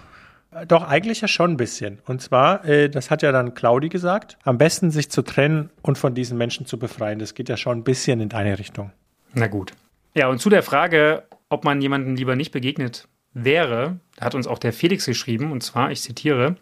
Doch, 0.68 0.88
eigentlich 0.88 1.20
ja 1.20 1.28
schon 1.28 1.52
ein 1.52 1.58
bisschen. 1.58 2.00
Und 2.06 2.22
zwar, 2.22 2.64
äh, 2.64 2.90
das 2.90 3.12
hat 3.12 3.22
ja 3.22 3.34
dann 3.34 3.56
Claudi 3.56 3.90
gesagt, 3.90 4.38
am 4.44 4.58
besten 4.58 4.90
sich 4.90 5.12
zu 5.12 5.22
trennen 5.22 5.70
und 5.82 5.98
von 5.98 6.16
diesen 6.16 6.38
Menschen 6.38 6.66
zu 6.66 6.80
befreien. 6.80 7.20
Das 7.20 7.34
geht 7.34 7.50
ja 7.50 7.58
schon 7.58 7.80
ein 7.80 7.84
bisschen 7.84 8.22
in 8.22 8.30
deine 8.30 8.58
Richtung. 8.58 8.92
Na 9.34 9.48
gut. 9.48 9.74
Ja, 10.14 10.30
und 10.30 10.40
zu 10.40 10.50
der 10.50 10.64
Frage, 10.64 11.24
ob 11.50 11.66
man 11.66 11.82
jemandem 11.82 12.16
lieber 12.16 12.38
nicht 12.38 12.52
begegnet 12.52 13.10
wäre, 13.34 14.00
hat 14.20 14.34
uns 14.34 14.48
auch 14.48 14.60
der 14.60 14.72
Felix 14.72 15.06
geschrieben, 15.06 15.52
und 15.52 15.62
zwar, 15.62 15.92
ich 15.92 16.02
zitiere, 16.02 16.56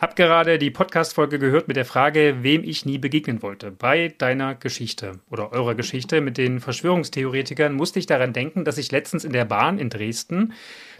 hab 0.00 0.16
gerade 0.16 0.56
die 0.56 0.70
Podcast-Folge 0.70 1.38
gehört 1.38 1.68
mit 1.68 1.76
der 1.76 1.84
Frage, 1.84 2.38
wem 2.40 2.64
ich 2.64 2.86
nie 2.86 2.96
begegnen 2.96 3.42
wollte. 3.42 3.70
Bei 3.70 4.08
deiner 4.08 4.54
Geschichte 4.54 5.20
oder 5.30 5.52
eurer 5.52 5.74
Geschichte 5.74 6.22
mit 6.22 6.38
den 6.38 6.58
Verschwörungstheoretikern 6.58 7.74
musste 7.74 7.98
ich 7.98 8.06
daran 8.06 8.32
denken, 8.32 8.64
dass 8.64 8.78
ich 8.78 8.90
letztens 8.90 9.24
in 9.24 9.34
der 9.34 9.44
Bahn 9.44 9.78
in 9.78 9.90
Dresden 9.90 10.54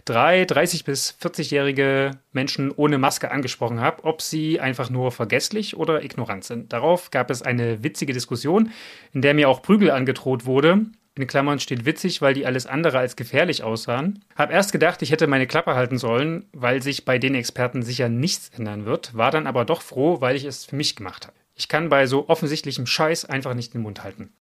drei 0.05 0.43
30- 0.43 0.85
bis 0.85 1.17
40-jährige 1.19 2.11
Menschen 2.31 2.69
ohne 2.69 2.99
Maske 2.99 3.31
angesprochen 3.31 3.81
habe, 3.81 4.03
ob 4.03 4.21
sie 4.21 4.59
einfach 4.59 4.91
nur 4.91 5.11
vergesslich 5.11 5.75
oder 5.75 6.03
ignorant 6.03 6.43
sind. 6.43 6.71
Darauf 6.71 7.09
gab 7.09 7.31
es 7.31 7.41
eine 7.41 7.83
witzige 7.83 8.13
Diskussion, 8.13 8.69
in 9.13 9.23
der 9.23 9.33
mir 9.33 9.49
auch 9.49 9.63
Prügel 9.63 9.89
angedroht 9.89 10.45
wurde 10.45 10.85
in 11.15 11.27
Klammern 11.27 11.59
steht 11.59 11.85
witzig, 11.85 12.21
weil 12.21 12.33
die 12.33 12.45
alles 12.45 12.67
andere 12.67 12.99
als 12.99 13.15
gefährlich 13.15 13.63
aussahen. 13.63 14.23
Hab 14.35 14.51
erst 14.51 14.71
gedacht, 14.71 15.01
ich 15.01 15.11
hätte 15.11 15.27
meine 15.27 15.45
Klappe 15.45 15.75
halten 15.75 15.97
sollen, 15.97 16.45
weil 16.53 16.81
sich 16.81 17.03
bei 17.03 17.17
den 17.17 17.35
Experten 17.35 17.83
sicher 17.83 18.07
nichts 18.07 18.49
ändern 18.57 18.85
wird, 18.85 19.15
war 19.15 19.31
dann 19.31 19.47
aber 19.47 19.65
doch 19.65 19.81
froh, 19.81 20.21
weil 20.21 20.35
ich 20.35 20.45
es 20.45 20.65
für 20.65 20.75
mich 20.75 20.95
gemacht 20.95 21.27
habe. 21.27 21.35
Ich 21.55 21.67
kann 21.67 21.89
bei 21.89 22.07
so 22.07 22.29
offensichtlichem 22.29 22.85
Scheiß 22.85 23.25
einfach 23.25 23.53
nicht 23.53 23.73
den 23.73 23.81
Mund 23.81 24.03
halten. 24.03 24.31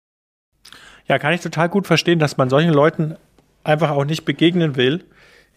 Ja, 1.09 1.19
kann 1.19 1.33
ich 1.33 1.41
total 1.41 1.69
gut 1.69 1.89
verstehen, 1.89 2.21
dass 2.21 2.37
man 2.37 2.49
solchen 2.49 2.73
Leuten 2.73 3.17
einfach 3.65 3.91
auch 3.91 4.05
nicht 4.05 4.25
begegnen 4.25 4.77
will. 4.77 5.05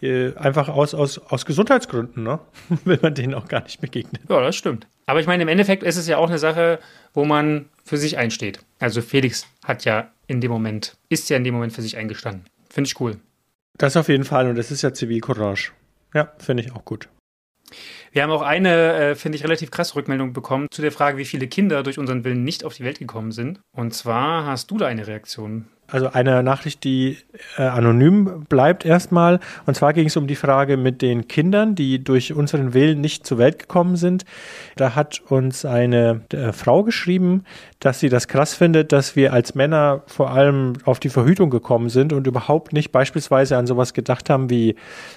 Äh, 0.02 0.34
einfach 0.34 0.68
aus, 0.68 0.94
aus, 0.94 1.18
aus 1.18 1.46
Gesundheitsgründen, 1.46 2.24
ne? 2.24 2.40
will 2.84 2.98
man 3.00 3.14
denen 3.14 3.34
auch 3.34 3.46
gar 3.46 3.62
nicht 3.62 3.80
begegnen. 3.80 4.20
Ja, 4.28 4.40
das 4.40 4.56
stimmt. 4.56 4.88
Aber 5.06 5.20
ich 5.20 5.26
meine, 5.26 5.44
im 5.44 5.48
Endeffekt 5.48 5.84
ist 5.84 5.96
es 5.96 6.08
ja 6.08 6.16
auch 6.16 6.28
eine 6.28 6.38
Sache, 6.38 6.80
wo 7.12 7.24
man 7.24 7.66
für 7.84 7.98
sich 7.98 8.18
einsteht. 8.18 8.58
Also 8.80 9.00
Felix 9.00 9.46
hat 9.64 9.84
ja 9.84 10.10
in 10.26 10.40
dem 10.40 10.50
Moment, 10.50 10.96
ist 11.08 11.30
ja 11.30 11.36
in 11.36 11.44
dem 11.44 11.54
Moment 11.54 11.72
für 11.72 11.82
sich 11.82 11.96
eingestanden. 11.96 12.44
Finde 12.70 12.88
ich 12.88 13.00
cool. 13.00 13.18
Das 13.78 13.96
auf 13.96 14.08
jeden 14.08 14.24
Fall 14.24 14.48
und 14.48 14.56
das 14.56 14.70
ist 14.70 14.82
ja 14.82 14.92
Zivilcourage. 14.92 15.72
Ja, 16.14 16.32
finde 16.38 16.62
ich 16.62 16.72
auch 16.72 16.84
gut. 16.84 17.08
Wir 18.12 18.22
haben 18.22 18.30
auch 18.30 18.42
eine, 18.42 18.94
äh, 18.94 19.14
finde 19.16 19.36
ich, 19.36 19.44
relativ 19.44 19.70
krasse 19.70 19.96
Rückmeldung 19.96 20.32
bekommen 20.32 20.68
zu 20.70 20.82
der 20.82 20.92
Frage, 20.92 21.18
wie 21.18 21.24
viele 21.24 21.48
Kinder 21.48 21.82
durch 21.82 21.98
unseren 21.98 22.22
Willen 22.22 22.44
nicht 22.44 22.64
auf 22.64 22.74
die 22.74 22.84
Welt 22.84 23.00
gekommen 23.00 23.32
sind. 23.32 23.60
Und 23.72 23.92
zwar 23.94 24.46
hast 24.46 24.70
du 24.70 24.78
da 24.78 24.86
eine 24.86 25.06
Reaktion 25.06 25.66
also 25.86 26.10
eine 26.10 26.42
Nachricht, 26.42 26.84
die 26.84 27.18
äh, 27.56 27.62
anonym 27.62 28.46
bleibt 28.48 28.84
erstmal. 28.84 29.40
Und 29.66 29.74
zwar 29.74 29.92
ging 29.92 30.06
es 30.06 30.16
um 30.16 30.26
die 30.26 30.34
Frage 30.34 30.76
mit 30.76 31.02
den 31.02 31.28
Kindern, 31.28 31.74
die 31.74 32.02
durch 32.02 32.32
unseren 32.32 32.74
Willen 32.74 33.00
nicht 33.00 33.26
zur 33.26 33.38
Welt 33.38 33.58
gekommen 33.58 33.96
sind. 33.96 34.24
Da 34.76 34.94
hat 34.94 35.22
uns 35.28 35.64
eine 35.64 36.22
äh, 36.32 36.52
Frau 36.52 36.84
geschrieben, 36.84 37.44
dass 37.80 38.00
sie 38.00 38.08
das 38.08 38.28
krass 38.28 38.54
findet, 38.54 38.92
dass 38.92 39.14
wir 39.14 39.32
als 39.32 39.54
Männer 39.54 40.02
vor 40.06 40.30
allem 40.30 40.74
auf 40.84 41.00
die 41.00 41.10
Verhütung 41.10 41.50
gekommen 41.50 41.90
sind 41.90 42.12
und 42.12 42.26
überhaupt 42.26 42.72
nicht 42.72 42.90
beispielsweise 42.90 43.56
an 43.56 43.66
sowas 43.66 43.92
gedacht 43.92 44.30
haben 44.30 44.48
wie 44.50 44.76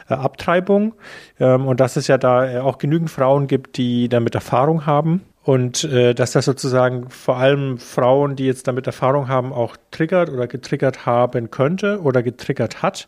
äh, 0.09 0.13
Abtreibung. 0.13 0.93
Ähm, 1.39 1.65
und 1.65 1.79
dass 1.79 1.95
es 1.95 2.07
ja 2.07 2.17
da 2.17 2.51
äh, 2.51 2.57
auch 2.59 2.77
genügend 2.77 3.09
Frauen 3.09 3.47
gibt, 3.47 3.77
die 3.77 4.09
damit 4.09 4.35
Erfahrung 4.35 4.85
haben. 4.85 5.21
Und 5.47 5.85
äh, 5.85 6.13
dass 6.13 6.33
das 6.33 6.43
sozusagen 6.43 7.09
vor 7.09 7.37
allem 7.37 7.77
Frauen, 7.77 8.35
die 8.35 8.45
jetzt 8.45 8.67
damit 8.67 8.85
Erfahrung 8.85 9.29
haben, 9.29 9.53
auch 9.53 9.77
triggert 9.91 10.29
oder 10.29 10.45
getriggert 10.45 11.05
haben 11.05 11.51
könnte 11.51 12.01
oder 12.01 12.21
getriggert 12.21 12.81
hat. 12.81 13.07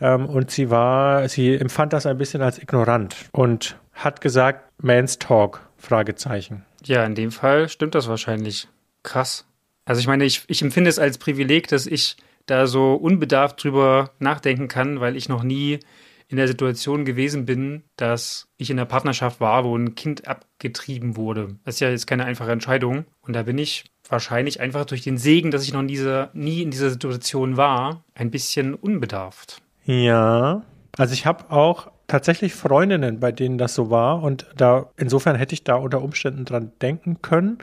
Ähm, 0.00 0.24
und 0.24 0.50
sie 0.50 0.70
war, 0.70 1.28
sie 1.28 1.54
empfand 1.54 1.92
das 1.92 2.06
ein 2.06 2.16
bisschen 2.16 2.40
als 2.40 2.58
ignorant 2.58 3.14
und 3.30 3.76
hat 3.92 4.22
gesagt, 4.22 4.64
Man's 4.80 5.18
Talk, 5.18 5.68
Fragezeichen. 5.76 6.64
Ja, 6.82 7.04
in 7.04 7.14
dem 7.14 7.30
Fall 7.30 7.68
stimmt 7.68 7.94
das 7.94 8.08
wahrscheinlich. 8.08 8.68
Krass. 9.02 9.44
Also 9.84 10.00
ich 10.00 10.06
meine, 10.06 10.24
ich, 10.24 10.44
ich 10.46 10.62
empfinde 10.62 10.88
es 10.88 10.98
als 10.98 11.18
Privileg, 11.18 11.68
dass 11.68 11.86
ich 11.86 12.16
da 12.46 12.66
so 12.66 12.94
unbedarft 12.94 13.62
drüber 13.62 14.12
nachdenken 14.18 14.68
kann, 14.68 15.00
weil 15.00 15.14
ich 15.14 15.28
noch 15.28 15.42
nie 15.42 15.80
in 16.28 16.36
der 16.36 16.48
Situation 16.48 17.04
gewesen 17.04 17.46
bin, 17.46 17.84
dass 17.96 18.48
ich 18.56 18.70
in 18.70 18.76
der 18.76 18.84
Partnerschaft 18.84 19.40
war, 19.40 19.64
wo 19.64 19.76
ein 19.76 19.94
Kind 19.94 20.26
abgetrieben 20.26 21.16
wurde. 21.16 21.56
Das 21.64 21.76
ist 21.76 21.80
ja 21.80 21.90
jetzt 21.90 22.06
keine 22.06 22.24
einfache 22.24 22.50
Entscheidung. 22.50 23.04
Und 23.22 23.34
da 23.34 23.44
bin 23.44 23.58
ich 23.58 23.84
wahrscheinlich 24.08 24.60
einfach 24.60 24.84
durch 24.84 25.02
den 25.02 25.18
Segen, 25.18 25.50
dass 25.50 25.64
ich 25.64 25.72
noch 25.72 25.80
in 25.80 25.88
dieser, 25.88 26.30
nie 26.32 26.62
in 26.62 26.70
dieser 26.70 26.90
Situation 26.90 27.56
war, 27.56 28.04
ein 28.14 28.30
bisschen 28.30 28.74
unbedarft. 28.74 29.62
Ja, 29.84 30.62
also 30.96 31.14
ich 31.14 31.26
habe 31.26 31.50
auch 31.50 31.90
tatsächlich 32.06 32.54
Freundinnen, 32.54 33.20
bei 33.20 33.32
denen 33.32 33.58
das 33.58 33.74
so 33.74 33.90
war. 33.90 34.22
Und 34.22 34.46
da, 34.56 34.90
insofern 34.96 35.36
hätte 35.36 35.54
ich 35.54 35.64
da 35.64 35.76
unter 35.76 36.02
Umständen 36.02 36.44
dran 36.44 36.72
denken 36.80 37.20
können. 37.22 37.58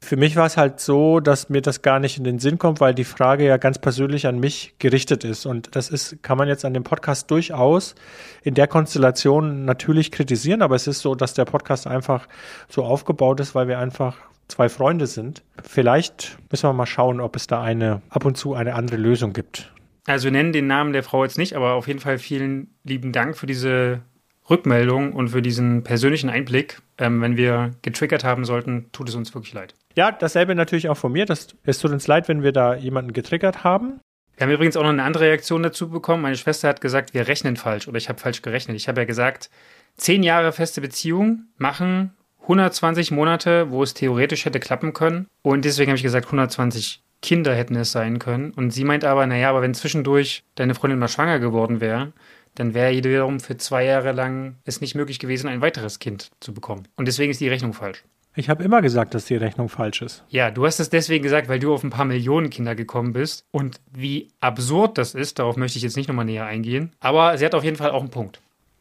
Für 0.00 0.16
mich 0.16 0.36
war 0.36 0.46
es 0.46 0.56
halt 0.56 0.80
so, 0.80 1.20
dass 1.20 1.48
mir 1.48 1.62
das 1.62 1.82
gar 1.82 1.98
nicht 1.98 2.18
in 2.18 2.24
den 2.24 2.38
Sinn 2.38 2.58
kommt, 2.58 2.80
weil 2.80 2.94
die 2.94 3.04
Frage 3.04 3.46
ja 3.46 3.56
ganz 3.56 3.78
persönlich 3.78 4.26
an 4.26 4.38
mich 4.38 4.74
gerichtet 4.78 5.24
ist. 5.24 5.46
Und 5.46 5.76
das 5.76 5.88
ist, 5.88 6.22
kann 6.22 6.36
man 6.36 6.48
jetzt 6.48 6.64
an 6.64 6.74
dem 6.74 6.84
Podcast 6.84 7.30
durchaus 7.30 7.94
in 8.42 8.54
der 8.54 8.66
Konstellation 8.66 9.64
natürlich 9.64 10.10
kritisieren, 10.12 10.62
aber 10.62 10.76
es 10.76 10.86
ist 10.86 11.00
so, 11.00 11.14
dass 11.14 11.34
der 11.34 11.46
Podcast 11.46 11.86
einfach 11.86 12.28
so 12.68 12.84
aufgebaut 12.84 13.40
ist, 13.40 13.54
weil 13.54 13.68
wir 13.68 13.78
einfach 13.78 14.16
zwei 14.48 14.68
Freunde 14.68 15.06
sind. 15.06 15.42
Vielleicht 15.62 16.36
müssen 16.50 16.68
wir 16.68 16.74
mal 16.74 16.86
schauen, 16.86 17.20
ob 17.20 17.36
es 17.36 17.46
da 17.46 17.62
eine 17.62 18.02
ab 18.10 18.24
und 18.24 18.36
zu 18.36 18.54
eine 18.54 18.74
andere 18.74 18.96
Lösung 18.96 19.32
gibt. 19.32 19.73
Also 20.06 20.24
wir 20.24 20.32
nennen 20.32 20.52
den 20.52 20.66
Namen 20.66 20.92
der 20.92 21.02
Frau 21.02 21.24
jetzt 21.24 21.38
nicht, 21.38 21.54
aber 21.54 21.74
auf 21.74 21.88
jeden 21.88 22.00
Fall 22.00 22.18
vielen 22.18 22.74
lieben 22.84 23.12
Dank 23.12 23.36
für 23.36 23.46
diese 23.46 24.02
Rückmeldung 24.50 25.12
und 25.12 25.28
für 25.28 25.42
diesen 25.42 25.82
persönlichen 25.82 26.28
Einblick. 26.28 26.82
Ähm, 26.98 27.20
wenn 27.22 27.36
wir 27.36 27.72
getriggert 27.82 28.24
haben 28.24 28.44
sollten, 28.44 28.90
tut 28.92 29.08
es 29.08 29.14
uns 29.14 29.34
wirklich 29.34 29.54
leid. 29.54 29.74
Ja, 29.96 30.12
dasselbe 30.12 30.54
natürlich 30.54 30.88
auch 30.88 30.96
von 30.96 31.12
mir. 31.12 31.24
Das, 31.24 31.48
es 31.64 31.78
tut 31.78 31.92
uns 31.92 32.06
leid, 32.06 32.28
wenn 32.28 32.42
wir 32.42 32.52
da 32.52 32.74
jemanden 32.74 33.12
getriggert 33.12 33.64
haben. 33.64 34.00
Wir 34.36 34.46
haben 34.46 34.52
übrigens 34.52 34.76
auch 34.76 34.82
noch 34.82 34.90
eine 34.90 35.02
andere 35.02 35.24
Reaktion 35.24 35.62
dazu 35.62 35.88
bekommen. 35.88 36.22
Meine 36.22 36.36
Schwester 36.36 36.68
hat 36.68 36.80
gesagt, 36.80 37.14
wir 37.14 37.28
rechnen 37.28 37.56
falsch 37.56 37.88
oder 37.88 37.98
ich 37.98 38.08
habe 38.08 38.20
falsch 38.20 38.42
gerechnet. 38.42 38.76
Ich 38.76 38.88
habe 38.88 39.00
ja 39.00 39.04
gesagt, 39.06 39.48
zehn 39.96 40.22
Jahre 40.22 40.52
feste 40.52 40.80
Beziehung 40.80 41.44
machen 41.56 42.12
120 42.42 43.10
Monate, 43.10 43.70
wo 43.70 43.82
es 43.82 43.94
theoretisch 43.94 44.44
hätte 44.44 44.60
klappen 44.60 44.92
können. 44.92 45.28
Und 45.42 45.64
deswegen 45.64 45.90
habe 45.90 45.96
ich 45.96 46.02
gesagt, 46.02 46.26
120 46.26 47.02
Kinder 47.24 47.54
hätten 47.54 47.74
es 47.74 47.90
sein 47.90 48.18
können. 48.18 48.52
Und 48.52 48.70
sie 48.70 48.84
meint 48.84 49.02
aber, 49.02 49.26
naja, 49.26 49.48
aber 49.48 49.62
wenn 49.62 49.72
zwischendurch 49.72 50.44
deine 50.56 50.74
Freundin 50.74 50.98
mal 50.98 51.08
schwanger 51.08 51.38
geworden 51.38 51.80
wäre, 51.80 52.12
dann 52.54 52.74
wäre 52.74 52.92
wiederum 52.92 53.40
für 53.40 53.56
zwei 53.56 53.86
Jahre 53.86 54.12
lang 54.12 54.56
es 54.64 54.82
nicht 54.82 54.94
möglich 54.94 55.18
gewesen, 55.18 55.48
ein 55.48 55.62
weiteres 55.62 55.98
Kind 55.98 56.30
zu 56.40 56.52
bekommen. 56.52 56.86
Und 56.96 57.08
deswegen 57.08 57.30
ist 57.30 57.40
die 57.40 57.48
Rechnung 57.48 57.72
falsch. 57.72 58.04
Ich 58.36 58.50
habe 58.50 58.62
immer 58.62 58.82
gesagt, 58.82 59.14
dass 59.14 59.24
die 59.24 59.36
Rechnung 59.36 59.70
falsch 59.70 60.02
ist. 60.02 60.24
Ja, 60.28 60.50
du 60.50 60.66
hast 60.66 60.80
es 60.80 60.90
deswegen 60.90 61.22
gesagt, 61.22 61.48
weil 61.48 61.60
du 61.60 61.72
auf 61.72 61.82
ein 61.82 61.90
paar 61.90 62.04
Millionen 62.04 62.50
Kinder 62.50 62.74
gekommen 62.74 63.14
bist. 63.14 63.46
Und 63.50 63.80
wie 63.90 64.28
absurd 64.40 64.98
das 64.98 65.14
ist, 65.14 65.38
darauf 65.38 65.56
möchte 65.56 65.78
ich 65.78 65.82
jetzt 65.82 65.96
nicht 65.96 66.08
nochmal 66.08 66.26
näher 66.26 66.44
eingehen. 66.44 66.92
Aber 67.00 67.38
sie 67.38 67.46
hat 67.46 67.54
auf 67.54 67.64
jeden 67.64 67.76
Fall 67.76 67.90
auch 67.90 68.00
einen 68.00 68.10
Punkt. 68.10 68.40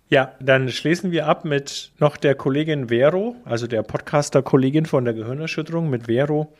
Ja, 0.09 0.33
dann 0.39 0.69
schließen 0.69 1.11
wir 1.11 1.27
ab 1.27 1.43
mit 1.43 1.91
noch 1.97 2.17
der 2.17 2.35
Kollegin 2.35 2.89
Vero, 2.89 3.35
also 3.45 3.67
der 3.67 3.81
Podcaster-Kollegin 3.83 4.85
von 4.85 5.05
der 5.05 5.13
Gehirnerschütterung 5.13 5.89
mit 5.89 6.07
Vero, 6.07 6.53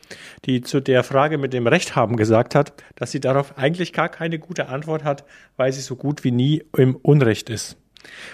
die 0.44 0.62
zu 0.62 0.80
der 0.80 1.04
Frage 1.04 1.38
mit 1.38 1.52
dem 1.52 1.66
Recht 1.66 1.94
haben 1.94 2.16
gesagt 2.16 2.54
hat, 2.54 2.72
dass 2.96 3.12
sie 3.12 3.20
darauf 3.20 3.56
eigentlich 3.56 3.92
gar 3.92 4.08
keine 4.08 4.38
gute 4.38 4.68
Antwort 4.68 5.04
hat, 5.04 5.24
weil 5.56 5.72
sie 5.72 5.82
so 5.82 5.94
gut 5.94 6.24
wie 6.24 6.32
nie 6.32 6.64
im 6.76 6.96
Unrecht 6.96 7.48
ist. 7.48 7.76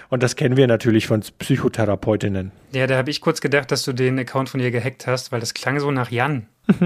Und 0.09 0.23
das 0.23 0.35
kennen 0.35 0.57
wir 0.57 0.67
natürlich 0.67 1.07
von 1.07 1.21
Psychotherapeutinnen. 1.21 2.51
Ja, 2.73 2.87
da 2.87 2.97
habe 2.97 3.09
ich 3.09 3.21
kurz 3.21 3.41
gedacht, 3.41 3.71
dass 3.71 3.83
du 3.83 3.93
den 3.93 4.19
Account 4.19 4.49
von 4.49 4.59
ihr 4.59 4.71
gehackt 4.71 5.07
hast, 5.07 5.31
weil 5.31 5.39
das 5.39 5.53
klang 5.53 5.79
so 5.79 5.91
nach 5.91 6.11
Jan. 6.11 6.47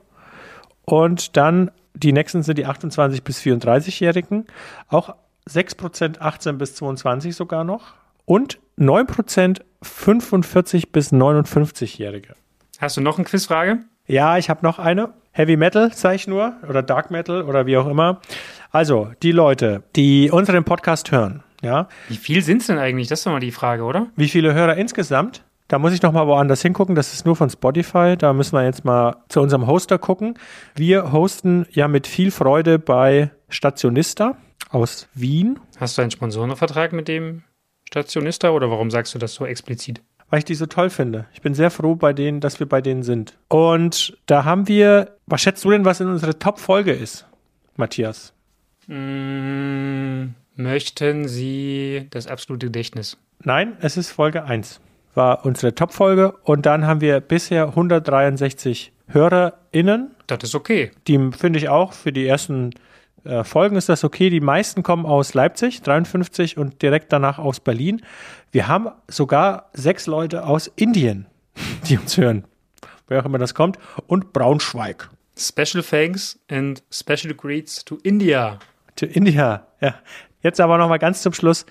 Und 0.85 1.37
dann 1.37 1.71
die 1.95 2.13
nächsten 2.13 2.43
sind 2.43 2.59
die 2.59 2.67
28 2.67 3.23
bis 3.25 3.41
34-Jährigen. 3.41 4.47
Auch 4.89 5.15
6 5.47 5.75
Prozent 5.75 6.21
18 6.21 6.59
bis 6.59 6.75
22 6.77 7.35
sogar 7.35 7.65
noch 7.65 7.95
und 8.31 8.61
9% 8.79 9.61
45 9.83 10.93
bis 10.93 11.13
59-Jährige. 11.13 12.35
Hast 12.79 12.97
du 12.97 13.01
noch 13.01 13.19
eine 13.19 13.25
Quizfrage? 13.25 13.81
Ja, 14.07 14.39
ich 14.39 14.49
habe 14.49 14.65
noch 14.65 14.79
eine. 14.79 15.15
Heavy 15.33 15.57
Metal, 15.57 15.93
sage 15.93 16.15
ich 16.15 16.29
nur, 16.29 16.55
oder 16.69 16.85
Dark 16.85 17.11
Metal 17.11 17.43
oder 17.43 17.67
wie 17.67 17.77
auch 17.77 17.89
immer. 17.89 18.21
Also, 18.71 19.11
die 19.25 19.33
Leute, 19.33 19.83
die 19.97 20.31
unseren 20.31 20.63
Podcast 20.63 21.11
hören, 21.11 21.43
ja. 21.61 21.89
Wie 22.09 22.17
viel 22.17 22.43
sind 22.43 22.61
es 22.61 22.69
denn 22.69 22.79
eigentlich? 22.79 23.09
Das 23.09 23.19
ist 23.19 23.27
doch 23.27 23.33
mal 23.33 23.41
die 23.41 23.51
Frage, 23.51 23.83
oder? 23.83 24.07
Wie 24.15 24.29
viele 24.29 24.55
Hörer 24.55 24.77
insgesamt? 24.77 25.43
Da 25.67 25.81
muss 25.81 25.93
ich 25.93 26.03
noch 26.03 26.13
mal 26.13 26.29
woanders 26.29 26.63
hingucken. 26.63 26.95
Das 26.95 27.13
ist 27.13 27.27
nur 27.27 27.35
von 27.35 27.51
Spotify. 27.51 28.15
Da 28.17 28.33
müssen 28.33 28.53
wir 28.53 28.65
jetzt 28.65 28.85
mal 28.85 29.17
zu 29.29 29.41
unserem 29.41 29.67
Hoster 29.67 29.99
gucken. 29.99 30.39
Wir 30.77 31.11
hosten 31.11 31.67
ja 31.73 31.89
mit 31.89 32.07
viel 32.07 32.31
Freude 32.31 32.79
bei 32.79 33.33
Stationista 33.49 34.37
aus 34.71 35.09
Wien. 35.15 35.59
Hast 35.81 35.99
du 35.99 36.03
einen 36.03 36.13
Sponsorenvertrag 36.13 36.93
mit 36.93 37.09
dem 37.09 37.43
Stationista 37.91 38.51
oder 38.51 38.71
warum 38.71 38.91
sagst 38.91 39.15
du 39.15 39.19
das 39.19 39.35
so 39.35 39.45
explizit? 39.45 40.01
Weil 40.29 40.39
ich 40.39 40.45
die 40.45 40.55
so 40.55 40.67
toll 40.67 40.91
finde. 40.91 41.27
Ich 41.35 41.43
bin 41.43 41.55
sehr 41.55 41.73
froh 41.73 41.97
bei 41.97 42.13
denen, 42.13 42.39
dass 42.41 42.61
wir 42.61 42.69
bei 42.69 42.81
denen 42.81 43.03
sind. 43.03 43.37
Und 43.49 44.17
da 44.27 44.45
haben 44.45 44.69
wir, 44.69 45.17
was 45.27 45.41
schätzt 45.41 45.65
du 45.65 45.71
denn, 45.71 45.85
was 45.85 46.01
in 46.01 46.07
unsere 46.07 46.39
Top-Folge 46.39 46.93
ist, 46.93 47.27
Matthias? 47.75 48.33
Mm, 48.87 50.35
möchten 50.55 51.27
Sie 51.27 52.07
das 52.11 52.29
absolute 52.29 52.67
Gedächtnis? 52.67 53.17
Nein, 53.43 53.77
es 53.81 53.97
ist 53.97 54.11
Folge 54.11 54.45
1. 54.45 54.81
War 55.15 55.45
unsere 55.45 55.75
Top-Folge 55.75 56.33
und 56.45 56.67
dann 56.67 56.87
haben 56.87 57.01
wir 57.01 57.19
bisher 57.19 57.67
163 57.67 58.93
HörerInnen. 59.09 60.15
Das 60.29 60.45
ist 60.45 60.55
okay. 60.55 60.93
Die 61.09 61.19
finde 61.33 61.59
ich 61.59 61.69
auch 61.69 61.93
für 61.93 62.13
die 62.13 62.29
ersten 62.29 62.71
äh, 63.25 63.45
Folgen 63.45 63.77
ist 63.77 63.89
das 63.89 64.05
okay. 64.05 64.31
Die 64.31 64.41
meisten 64.41 64.83
kommen 64.83 65.07
aus 65.07 65.35
Leipzig, 65.35 65.83
53 65.83 66.57
und 66.57 66.83
direkt 66.83 67.13
danach 67.13 67.39
aus 67.39 67.61
Berlin. 67.61 68.03
Wir 68.53 68.69
haben 68.69 68.89
sogar 69.09 69.71
sechs 69.73 70.07
Leute 70.07 70.47
aus 70.47 70.71
Indien, 70.77 71.27
die 71.89 71.99
uns 71.99 72.17
hören. 72.17 72.45
Wer 73.09 73.21
auch 73.21 73.27
immer 73.27 73.39
das 73.39 73.55
kommt. 73.55 73.79
Und 74.07 74.33
Braunschweig. 74.33 75.11
Special 75.37 75.83
thanks 75.83 76.39
and 76.51 76.83
special 76.91 77.35
greets 77.35 77.85
to 77.85 77.99
India. 78.03 78.59
To 78.97 79.07
India, 79.07 79.67
ja. 79.81 79.95
Jetzt 80.43 80.61
aber 80.61 80.79
nochmal 80.79 80.99
ganz 80.99 81.23
zum 81.23 81.33
Schluss. 81.33 81.67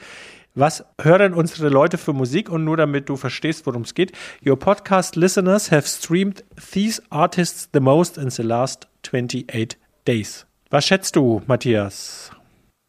Was 0.55 0.83
hören 0.99 1.33
unsere 1.33 1.69
Leute 1.69 1.97
für 1.97 2.11
Musik? 2.11 2.49
Und 2.49 2.65
nur 2.65 2.75
damit 2.75 3.07
du 3.07 3.15
verstehst, 3.15 3.65
worum 3.65 3.83
es 3.83 3.93
geht. 3.93 4.11
Your 4.45 4.57
podcast 4.57 5.15
listeners 5.15 5.71
have 5.71 5.87
streamed 5.87 6.43
these 6.73 7.01
artists 7.09 7.69
the 7.71 7.79
most 7.79 8.17
in 8.17 8.29
the 8.29 8.43
last 8.43 8.87
28 9.03 9.77
days. 10.05 10.48
Was 10.71 10.85
schätzt 10.85 11.15
du, 11.15 11.41
Matthias? 11.47 12.31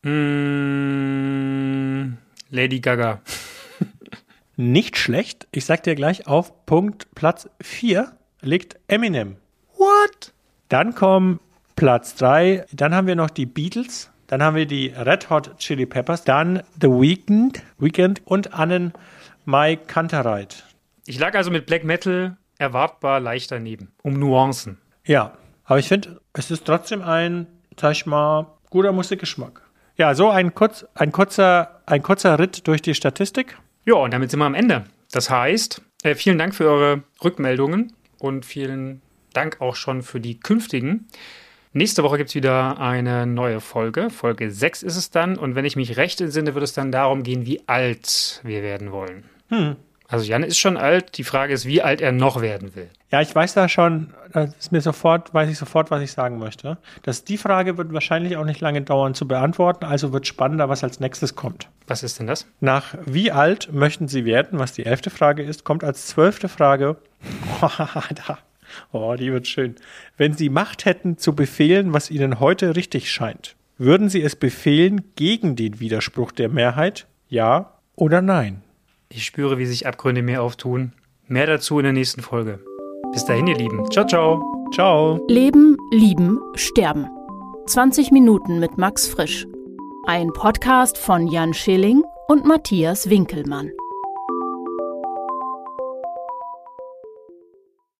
Mm, 0.03 0.59
Lady 2.51 2.81
Gaga. 2.81 3.23
Nicht 4.57 4.99
schlecht. 4.99 5.49
Ich 5.51 5.65
sag 5.65 5.83
dir 5.85 5.95
gleich 5.95 6.27
auf 6.27 6.67
Punkt 6.67 7.15
Platz 7.15 7.49
4 7.63 8.13
liegt 8.43 8.79
Eminem. 8.87 9.37
What? 9.79 10.35
Dann 10.69 10.95
kommen 10.95 11.41
Platz 11.75 12.17
3. 12.17 12.67
Dann 12.71 12.95
haben 12.95 13.07
wir 13.07 13.17
noch 13.17 13.31
die 13.31 13.47
Beatles. 13.47 14.11
Dann 14.27 14.43
haben 14.43 14.57
wir 14.57 14.67
die 14.67 14.89
Red 14.89 15.31
Hot 15.31 15.57
Chili 15.57 15.87
Peppers. 15.87 16.25
Dann 16.25 16.63
The 16.83 16.89
Weeknd, 16.89 17.63
Weekend 17.79 18.21
und 18.27 18.53
Annen 18.53 18.93
Mai 19.47 19.77
Kantereit. 19.77 20.67
Ich 21.07 21.19
lag 21.19 21.35
also 21.35 21.51
mit 21.51 21.65
Black 21.65 21.85
Metal 21.85 22.37
erwartbar 22.59 23.21
leicht 23.21 23.51
daneben. 23.51 23.91
Um 24.03 24.19
Nuancen. 24.19 24.77
Ja, 25.07 25.39
aber 25.65 25.79
ich 25.79 25.89
finde, 25.89 26.21
es 26.35 26.51
ist 26.51 26.67
trotzdem 26.67 27.01
ein 27.01 27.47
sag 27.81 27.93
ich 27.93 28.07
mal, 28.07 28.47
guter 28.69 28.93
Musikgeschmack. 28.93 29.63
Ja, 29.97 30.15
so 30.15 30.31
ein, 30.31 30.55
kurz, 30.55 30.87
ein, 30.95 31.13
kurzer, 31.13 31.83
ein 31.87 32.03
kurzer 32.03 32.39
Ritt 32.39 32.67
durch 32.67 32.83
die 32.83 32.95
Statistik. 32.95 33.59
Ja, 33.85 33.95
und 33.95 34.13
damit 34.13 34.31
sind 34.31 34.41
wir 34.41 34.47
am 34.47 34.55
Ende. 34.55 34.85
Das 35.11 35.31
heißt, 35.31 35.83
äh, 36.03 36.15
vielen 36.15 36.39
Dank 36.39 36.55
für 36.55 36.69
eure 36.69 37.03
Rückmeldungen 37.23 37.93
und 38.19 38.45
vielen 38.47 39.03
Dank 39.33 39.61
auch 39.61 39.77
schon 39.77 40.03
für 40.03 40.21
die 40.21 40.39
künftigen. 40.39 41.09
Nächste 41.73 42.03
Woche 42.03 42.19
gibt 42.19 42.31
es 42.31 42.35
wieder 42.35 42.81
eine 42.81 43.27
neue 43.27 43.61
Folge. 43.61 44.11
Folge 44.11 44.51
6 44.51 44.83
ist 44.83 44.97
es 44.97 45.11
dann. 45.11 45.39
Und 45.39 45.55
wenn 45.55 45.65
ich 45.65 45.77
mich 45.77 45.97
recht 45.97 46.21
entsinne, 46.21 46.55
wird 46.55 46.65
es 46.65 46.73
dann 46.73 46.91
darum 46.91 47.23
gehen, 47.23 47.47
wie 47.47 47.67
alt 47.69 48.41
wir 48.43 48.63
werden 48.63 48.93
wollen. 48.93 49.25
Hm. 49.49 49.77
Also 50.11 50.25
Jan 50.25 50.43
ist 50.43 50.59
schon 50.59 50.77
alt. 50.77 51.17
Die 51.19 51.25
Frage 51.25 51.55
ist, 51.55 51.67
wie 51.67 51.83
alt 51.83 52.01
er 52.01 52.11
noch 52.11 52.43
werden 52.43 52.75
will. 52.75 52.91
Ja, 53.13 53.21
ich 53.21 53.33
weiß 53.33 53.55
da 53.55 53.69
schon, 53.69 54.13
das 54.33 54.55
ist 54.59 54.73
mir 54.73 54.81
sofort, 54.81 55.33
weiß 55.33 55.49
ich 55.49 55.57
sofort, 55.57 55.91
was 55.93 56.03
ich 56.03 56.11
sagen 56.11 56.39
möchte. 56.39 56.79
Dass 57.03 57.25
die 57.25 57.39
Frage 57.39 57.79
wird 57.79 57.93
wahrscheinlich 57.93 58.37
auch 58.37 58.45
nicht 58.45 58.61
lange 58.61 58.83
dauern 58.83 59.15
zu 59.15 59.29
beantworten, 59.29 59.85
also 59.85 60.13
wird 60.13 60.27
spannender, 60.27 60.69
was 60.69 60.83
als 60.83 60.99
nächstes 60.99 61.37
kommt. 61.37 61.69
Was 61.87 62.03
ist 62.03 62.19
denn 62.19 62.27
das? 62.27 62.47
Nach 62.59 62.97
wie 63.07 63.31
alt 63.31 63.73
möchten 63.73 64.09
Sie 64.09 64.25
werden, 64.25 64.59
was 64.59 64.73
die 64.73 64.85
elfte 64.85 65.11
Frage 65.11 65.45
ist, 65.45 65.65
kommt 65.65 65.85
als 65.85 66.09
zwölfte 66.09 66.49
Frage. 66.49 66.97
oh, 68.93 69.15
die 69.17 69.33
wird 69.33 69.47
schön. 69.47 69.77
Wenn 70.17 70.35
Sie 70.35 70.49
Macht 70.49 70.87
hätten 70.87 71.19
zu 71.19 71.37
befehlen, 71.37 71.93
was 71.93 72.11
Ihnen 72.11 72.41
heute 72.41 72.75
richtig 72.75 73.13
scheint, 73.13 73.55
würden 73.79 74.09
Sie 74.09 74.23
es 74.23 74.35
befehlen 74.35 75.13
gegen 75.15 75.55
den 75.55 75.79
Widerspruch 75.79 76.33
der 76.33 76.49
Mehrheit? 76.49 77.07
Ja 77.29 77.75
oder 77.95 78.23
nein? 78.23 78.63
Ich 79.13 79.25
spüre, 79.25 79.59
wie 79.59 79.67
sich 79.67 79.89
Abgründe 79.89 80.23
mir 80.23 80.41
auftun. 80.41 80.93
Mehr 81.27 81.47
dazu 81.47 81.79
in 81.81 81.85
der 81.85 81.93
nächsten 81.93 82.23
Folge. 82.23 82.61
Bis 83.13 83.25
dahin, 83.25 83.49
ihr 83.49 83.57
Lieben. 83.57 83.91
Ciao, 83.91 84.07
ciao. 84.07 84.41
Ciao. 84.73 85.27
Leben, 85.29 85.77
Lieben, 85.91 86.39
Sterben. 86.55 87.09
20 87.67 88.13
Minuten 88.13 88.61
mit 88.61 88.79
Max 88.79 89.09
Frisch. 89.09 89.49
Ein 90.07 90.29
Podcast 90.29 90.97
von 90.97 91.27
Jan 91.27 91.55
Schilling 91.55 92.05
und 92.29 92.45
Matthias 92.45 93.11
Winkelmann. 93.11 93.73